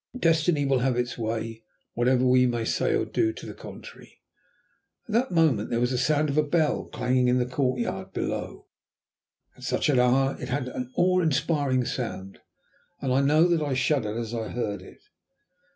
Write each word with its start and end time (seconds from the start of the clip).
Destiny 0.17 0.65
will 0.65 0.79
have 0.79 0.97
its 0.97 1.15
way, 1.15 1.61
whatever 1.93 2.25
we 2.25 2.47
may 2.47 2.65
say 2.65 2.95
or 2.95 3.05
do 3.05 3.31
to 3.33 3.45
the 3.45 3.53
contrary." 3.53 4.19
At 5.07 5.13
that 5.13 5.31
moment 5.31 5.69
there 5.69 5.79
was 5.79 5.91
the 5.91 5.99
sound 5.99 6.27
of 6.29 6.39
a 6.39 6.43
bell 6.43 6.85
clanging 6.85 7.27
in 7.27 7.37
the 7.37 7.45
courtyard 7.45 8.11
below. 8.11 8.65
At 9.55 9.61
such 9.61 9.89
an 9.89 9.99
hour 9.99 10.37
it 10.41 10.49
had 10.49 10.67
an 10.69 10.91
awe 10.95 11.19
inspiring 11.21 11.85
sound, 11.85 12.39
and 12.99 13.13
I 13.13 13.21
know 13.21 13.47
that 13.47 13.61
I 13.61 13.75
shuddered 13.75 14.17
as 14.17 14.33
I 14.33 14.47
heard 14.47 14.81
it. 14.81 15.03